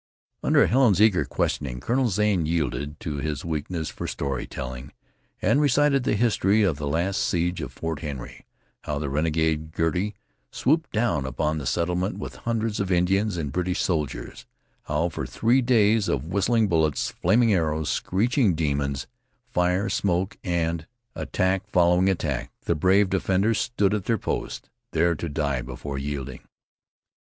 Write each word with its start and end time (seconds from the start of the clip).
Under 0.41 0.65
Helen's 0.65 0.99
eager 0.99 1.25
questioning 1.25 1.79
Colonel 1.79 2.07
Zane 2.09 2.47
yielded 2.47 2.99
to 3.01 3.17
his 3.17 3.45
weakness 3.45 3.89
for 3.89 4.07
story 4.07 4.47
telling, 4.47 4.93
and 5.43 5.61
recited 5.61 6.05
the 6.05 6.15
history 6.15 6.63
of 6.63 6.77
the 6.77 6.87
last 6.87 7.21
siege 7.23 7.61
of 7.61 7.71
Fort 7.71 7.99
Henry; 7.99 8.47
how 8.85 8.97
the 8.97 9.11
renegade 9.11 9.71
Girty 9.71 10.15
swooped 10.49 10.89
down 10.91 11.27
upon 11.27 11.59
the 11.59 11.67
settlement 11.67 12.17
with 12.17 12.37
hundreds 12.37 12.79
of 12.79 12.91
Indians 12.91 13.37
and 13.37 13.51
British 13.51 13.79
soldiers; 13.83 14.47
how 14.85 15.07
for 15.09 15.27
three 15.27 15.61
days 15.61 16.09
of 16.09 16.25
whistling 16.25 16.67
bullets, 16.67 17.11
flaming 17.21 17.53
arrows, 17.53 17.87
screeching 17.87 18.55
demons, 18.55 19.05
fire, 19.51 19.87
smoke, 19.87 20.35
and 20.43 20.87
attack 21.13 21.67
following 21.69 22.09
attack, 22.09 22.51
the 22.65 22.73
brave 22.73 23.07
defenders 23.07 23.59
stood 23.59 23.93
at 23.93 24.05
their 24.05 24.17
posts, 24.17 24.67
there 24.93 25.13
to 25.13 25.29
die 25.29 25.61
before 25.61 25.99
yielding. 25.99 26.39